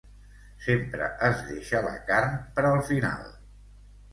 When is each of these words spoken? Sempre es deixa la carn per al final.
Sempre 0.67 1.09
es 1.27 1.43
deixa 1.49 1.81
la 1.89 1.93
carn 2.09 2.35
per 2.57 2.67
al 2.71 2.83
final. 2.89 3.29